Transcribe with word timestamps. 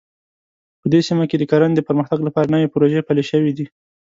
په 0.81 0.85
دې 0.93 1.01
سیمه 1.07 1.25
کې 1.29 1.37
د 1.39 1.43
کرنې 1.51 1.75
د 1.77 1.81
پرمختګ 1.87 2.19
لپاره 2.27 2.51
نوې 2.53 2.67
پروژې 2.73 3.01
پلې 3.07 3.23
شوې 3.31 3.51
دي 3.57 3.65